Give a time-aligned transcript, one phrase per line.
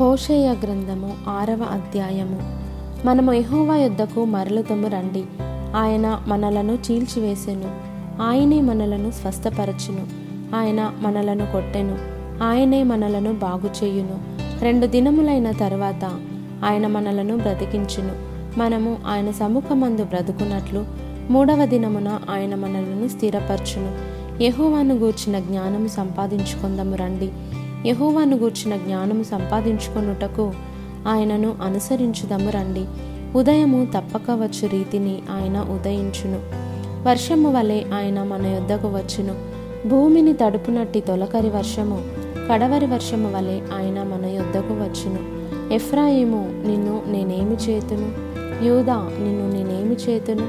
[0.00, 2.38] హోషేయ గ్రంథము ఆరవ అధ్యాయము.
[3.06, 5.24] మనము ఎహోవా యుద్ధకు మరలుతము రండి.
[5.76, 7.70] ఆయన మనలను చీల్చివేసెను.
[8.22, 10.06] ఆయనే మనలను స్వస్థపరచును.
[10.56, 11.98] ఆయన మనలను కొట్టెను.
[12.42, 14.18] ఆయనే మనలను బాగుచేయును.
[14.60, 16.04] రెండు దినములైన తర్వాత
[16.64, 18.12] ఆయన మనలను బ్రతికించును.
[18.58, 20.84] మనము ఆయన సముఖమందు బ్రతుకున్నట్లు
[21.30, 24.20] మూడవ దినమున ఆయన మనలను స్థిరపరచును.
[24.42, 27.32] ఎహోవాను గూర్చిన జ్ఞానము సంపాదించుకుందాము రండి.
[27.86, 30.52] యహోవాను గూర్చిన జ్ఞానము సంపాదించుకొనుటకు
[31.08, 32.84] ఆయనను అనుసరించుదము రండి.
[33.38, 36.40] ఉదయము తప్పక వచ్చు రీతిని ఆయన ఉదయించును.
[37.08, 39.34] వర్షము వలె ఆయన మన యొద్దకు వచ్చును.
[39.88, 42.02] భూమిని తడుపునట్టి తొలకరి వర్షము
[42.50, 45.40] కడవరి వర్షము వలె ఆయన మన యొద్దకు వచ్చును.
[45.74, 48.12] ఎఫ్రాయిము నిన్ను నేనేమి చేతును?
[48.64, 50.46] యూదా నిన్ను నేనేమి చేతును?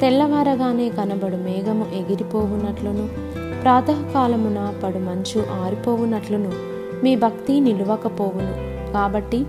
[0.00, 3.30] తెల్లవారగానే కనబడు మేఘము ఎగిరిపోవునట్లును.
[3.62, 6.52] ప్రాతకాలమున పడు మంచు ఆరిపోవునట్లును.
[7.04, 8.70] మీ భక్తి నిలువకపోవును.
[8.92, 9.46] కాబట్టి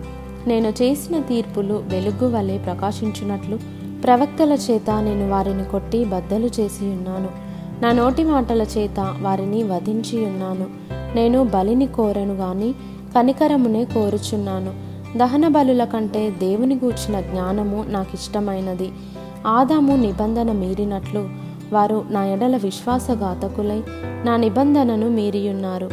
[0.47, 3.59] నేను చేసిన తీర్పులు వెలుగు వలె ప్రకాశించున్నట్లు
[4.03, 7.29] ప్రవక్తల చేత నేను వారిని కొట్టి బద్దలు చేసి ఉన్నాను.
[7.81, 10.65] నా నోటి మాటల చేత వారిని వధించి ఉన్నాను.
[11.15, 12.73] నేను బలిని కోరను గాని
[13.15, 14.73] కనికరమునే కోరుచున్నాను.
[15.17, 18.91] దహన బలుల కంటే దేవుని గూర్చిన జ్ఞానము నాకు ఇష్టమైనది
[19.47, 23.83] ఆదాము నిబంధన మీరినట్లు వారు నా ఎడల విశ్వాసఘాతకులై
[24.25, 25.85] నా నిబంధనను మీరియున్నారు.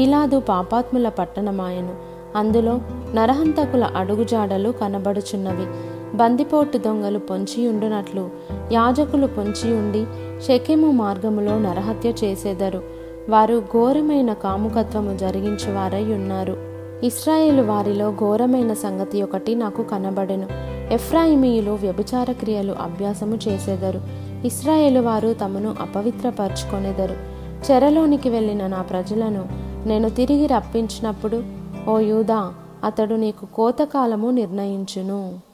[0.00, 1.94] గిలాదు పాపాత్ముల పట్టణమాయను.
[2.36, 2.80] అందులో
[3.14, 5.66] నరహంతకుల అడుగుజాడలు కనబడుచున్నవి.
[6.16, 8.30] బందిపోటు దొంగలు పొంచియుండునట్లు
[8.72, 10.06] యాజకులు పొంచియుండి
[10.46, 12.82] షెకెము మార్గములో నరహత్య చేసేదరు.
[13.28, 16.56] వారు ఘోరమైన కాముకత్వము జరిగించువారై ఉన్నారు.
[17.02, 20.48] ఇస్రాయేలు వారిలో ఘోరమైన సంగతి ఒకటి నాకు కనబడెను.
[20.92, 24.00] ఎఫ్రాయిమీయులు వ్యభిచార క్రియలు అభ్యాసము చేసేదరు.
[24.46, 27.14] ఇస్రాయేలు వారు తమను అపవిత్రపరచుకొనేదరు.
[27.70, 29.48] చెరలోనికి వెళ్ళిన నా ప్రజలను
[29.86, 31.42] నేను తిరిగి రప్పించినప్పుడు
[31.88, 35.49] ఓ యూదా అతడు నీకు కోతకాలము నిర్ణయించును.